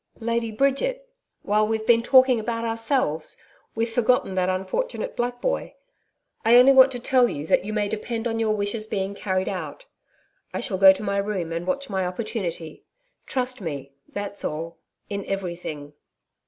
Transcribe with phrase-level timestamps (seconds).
[0.19, 1.11] 'Lady Bridget.
[1.43, 3.37] While we've been talking about ourselves,
[3.75, 5.75] we've forgotten that unfortunate black boy.
[6.43, 9.47] I only want to tell you, that you may depend on your wishes being carried
[9.47, 9.85] out.
[10.55, 12.83] I shall go to my room and watch my opportunity.
[13.27, 15.93] Trust me, that's all in everything.'